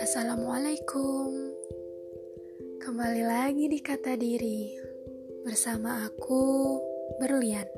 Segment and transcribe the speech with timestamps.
[0.00, 1.28] Assalamualaikum.
[2.80, 4.72] Kembali lagi di Kata Diri
[5.44, 6.80] Bersama aku,
[7.20, 7.68] Berlian.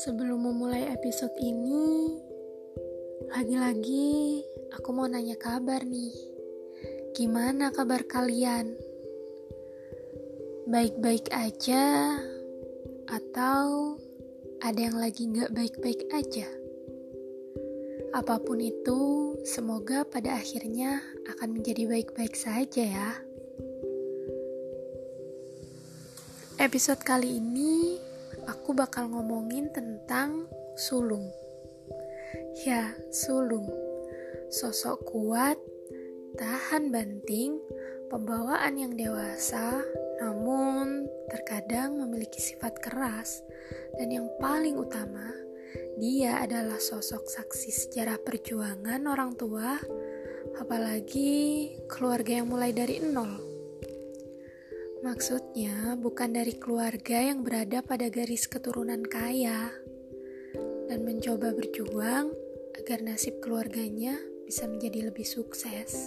[0.00, 2.16] Sebelum memulai episode ini
[3.36, 4.40] Lagi-lagi
[4.72, 6.16] aku mau nanya kabar nih.
[7.12, 8.80] Gimana kabar kalian?
[10.72, 12.16] Baik-baik aja
[13.12, 14.00] Atau
[14.62, 16.46] ada yang lagi gak baik-baik aja?
[18.14, 23.10] Apa pun itu, semoga pada akhirnya akan menjadi baik-baik saja ya.
[26.62, 27.98] Episode kali ini
[28.46, 30.46] aku bakal ngomongin tentang
[30.78, 31.26] sulung.
[32.62, 33.66] Ya, sulung.
[34.46, 35.58] Sosok kuat,
[36.38, 37.58] tahan banting,
[38.14, 39.82] pembawaan yang dewasa,
[40.22, 43.42] namun terkadang memiliki sifat keras,
[43.98, 45.32] dan yang paling utama,
[46.00, 49.76] dia adalah sosok saksi sejarah perjuangan orang tua,
[50.56, 53.52] apalagi keluarga yang mulai dari nol.
[55.02, 59.74] Maksudnya, bukan dari keluarga yang berada pada garis keturunan kaya
[60.86, 62.30] dan mencoba berjuang
[62.78, 64.14] agar nasib keluarganya
[64.46, 66.06] bisa menjadi lebih sukses.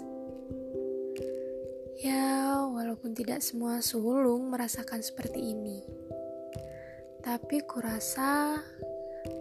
[1.99, 5.83] Ya, walaupun tidak semua sulung merasakan seperti ini,
[7.25, 8.61] tapi kurasa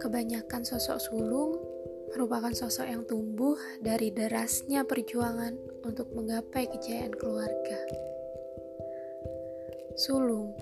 [0.01, 1.61] Kebanyakan sosok sulung
[2.09, 3.53] merupakan sosok yang tumbuh
[3.85, 5.53] dari derasnya perjuangan
[5.85, 7.79] untuk menggapai kejayaan keluarga.
[9.93, 10.57] Sulung,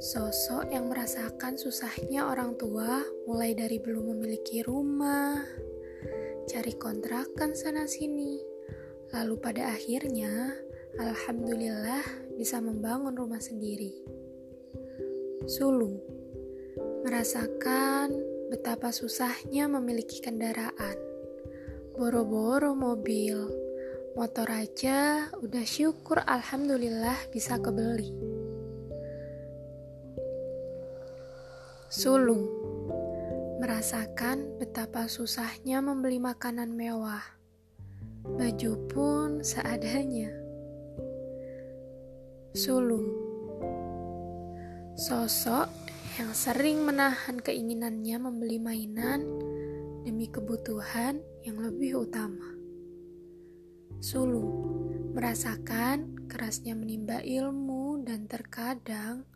[0.00, 5.44] sosok yang merasakan susahnya orang tua mulai dari belum memiliki rumah,
[6.48, 8.40] cari kontrakan sana-sini,
[9.12, 10.56] lalu pada akhirnya,
[10.96, 12.02] alhamdulillah
[12.40, 13.92] bisa membangun rumah sendiri.
[15.46, 16.15] Sulung,
[17.06, 18.18] merasakan
[18.50, 20.98] betapa susahnya memiliki kendaraan.
[21.94, 23.46] Boro-boro mobil,
[24.18, 28.10] motor aja udah syukur alhamdulillah bisa kebeli.
[31.86, 32.50] Sulung
[33.62, 37.22] merasakan betapa susahnya membeli makanan mewah.
[38.26, 40.34] Baju pun seadanya.
[42.50, 43.06] Sulung
[44.98, 45.85] sosok
[46.16, 49.20] yang sering menahan keinginannya membeli mainan
[50.00, 52.56] demi kebutuhan yang lebih utama.
[54.00, 54.80] Sulung
[55.12, 59.28] merasakan kerasnya menimba ilmu dan terkadang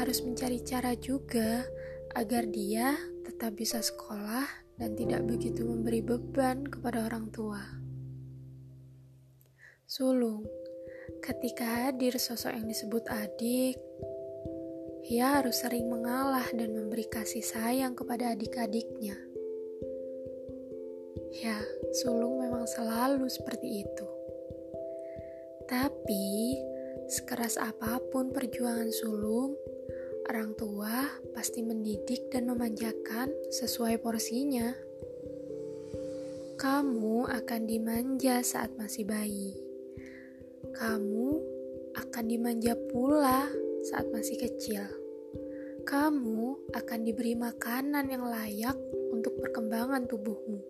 [0.00, 1.68] harus mencari cara juga
[2.16, 2.96] agar dia
[3.28, 4.48] tetap bisa sekolah
[4.80, 7.60] dan tidak begitu memberi beban kepada orang tua.
[9.84, 10.48] Sulung,
[11.20, 13.76] ketika hadir sosok yang disebut adik,
[15.08, 19.16] ia harus sering mengalah dan memberi kasih sayang kepada adik-adiknya.
[21.32, 21.56] Ya,
[21.96, 24.08] sulung memang selalu seperti itu.
[25.64, 26.60] Tapi,
[27.08, 29.56] sekeras apa pun perjuangan sulung,
[30.28, 34.76] orang tua pasti mendidik dan memanjakan sesuai porsinya.
[36.60, 39.56] Kamu akan dimanja saat masih bayi.
[40.76, 41.28] Kamu
[41.96, 44.82] akan dimanja pula saat masih kecil.
[45.86, 48.76] Kamu akan diberi makanan yang layak
[49.14, 50.60] untuk perkembangan tubuhmu.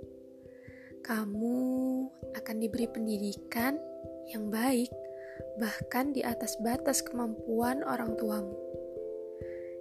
[1.03, 1.59] Kamu
[2.37, 3.81] akan diberi pendidikan
[4.29, 4.93] yang baik,
[5.57, 8.55] bahkan di atas batas kemampuan orang tuamu.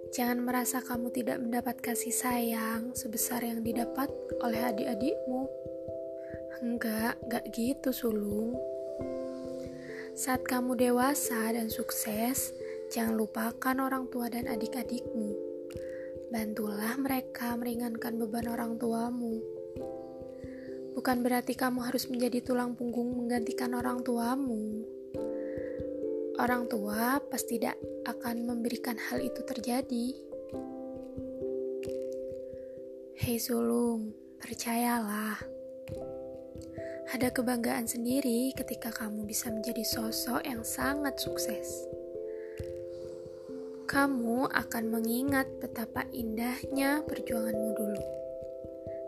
[0.08, 4.08] Jangan merasa kamu tidak mendapat kasih sayang sebesar yang didapat
[4.40, 5.44] oleh adik-adikmu.
[6.64, 8.56] Enggak, enggak gitu, sulung.
[10.16, 12.56] Saat kamu dewasa dan sukses,
[12.88, 15.36] Jangan lupakan orang tua dan adik-adikmu.
[16.32, 19.44] Bantulah mereka meringankan beban orang tuamu.
[20.96, 24.88] Bukan berarti kamu harus menjadi tulang punggung menggantikan orang tuamu.
[26.40, 27.76] Orang tua pasti tidak
[28.08, 30.06] akan memberikan hal itu terjadi.
[33.20, 35.36] Hei sulung, percayalah.
[37.12, 41.97] Ada kebanggaan sendiri ketika kamu bisa menjadi sosok yang sangat sukses
[43.88, 48.04] kamu akan mengingat betapa indahnya perjuanganmu dulu.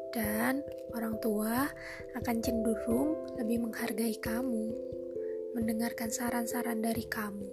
[0.08, 0.64] Dan
[0.96, 1.68] orang tua
[2.16, 4.72] akan cenderung lebih menghargai kamu,
[5.52, 7.44] mendengarkan saran-saran dari kamu.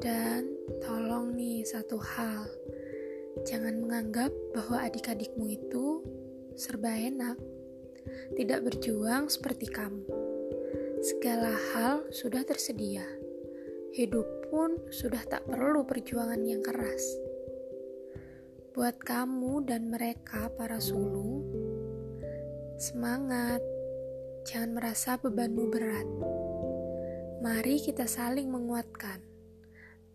[0.00, 2.48] Dan tolong nih satu hal,
[3.44, 6.00] jangan menganggap bahwa adik-adikmu itu
[6.56, 7.36] serba enak,
[8.40, 10.08] tidak berjuang seperti kamu.
[11.04, 13.23] Segala hal sudah tersedia
[13.94, 17.14] hidup pun sudah tak perlu perjuangan yang keras.
[18.74, 21.46] Buat kamu dan mereka, para sulung,
[22.74, 23.62] semangat,
[24.42, 26.08] jangan merasa bebanmu berat.
[27.38, 29.22] Mari kita saling menguatkan.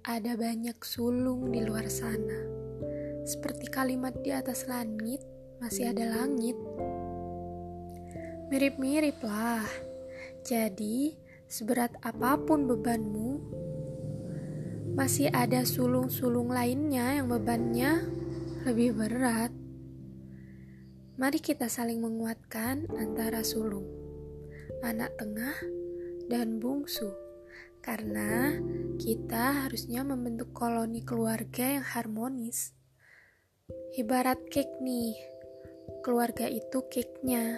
[0.04, 2.36] Ada banyak sulung di luar sana.
[3.24, 5.24] Seperti kalimat di atas langit,
[5.64, 6.60] masih ada langit.
[8.52, 9.64] Mirip-mirip lah.
[10.44, 11.16] Jadi,
[11.48, 13.30] seberat apa pun bebanmu,
[15.00, 18.04] masih ada sulung-sulung lainnya yang bebannya
[18.68, 19.48] lebih berat.
[21.16, 23.88] Mari kita saling menguatkan antara sulung,
[24.84, 25.56] anak tengah,
[26.28, 27.16] dan bungsu,
[27.80, 28.60] karena
[29.00, 32.75] kita harusnya membentuk koloni keluarga yang harmonis.
[33.95, 35.16] Ibarat cake nih,
[36.04, 37.56] keluarga itu cake-nya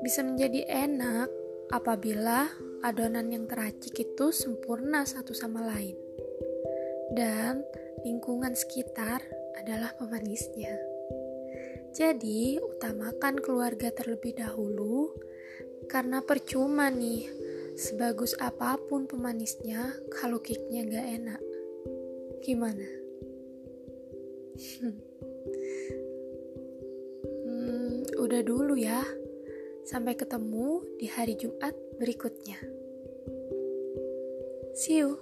[0.00, 1.28] bisa menjadi enak
[1.76, 2.48] apabila
[2.80, 6.01] adonan yang teracik itu sempurna satu sama lain.
[7.12, 7.60] Dan
[8.08, 9.20] lingkungan sekitar
[9.60, 10.72] adalah pemanisnya.
[11.92, 15.12] Jadi, utamakan keluarga terlebih dahulu
[15.92, 17.28] karena percuma nih
[17.76, 21.42] sebagus apa pun pemanisnya kalau kicknya gak enak.
[22.40, 22.88] Gimana?
[27.44, 29.04] hmm, udah dulu ya.
[29.84, 32.56] Sampai ketemu di hari Jumat berikutnya.
[34.72, 35.20] See you.